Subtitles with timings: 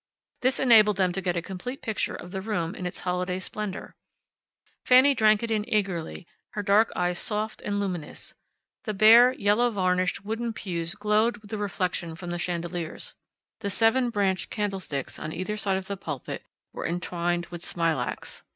[0.41, 3.93] This enabled them to get a complete picture of the room in its holiday splendor.
[4.83, 8.33] Fanny drank it in eagerly, her dark eyes soft and luminous.
[8.85, 13.13] The bare, yellow varnished wooden pews glowed with the reflection from the chandeliers.
[13.59, 16.43] The seven branched candlesticks on either side of the pulpit
[16.73, 18.41] were entwined with smilax.